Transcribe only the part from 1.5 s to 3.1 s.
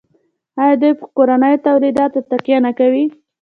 تولیداتو تکیه نه کوي؟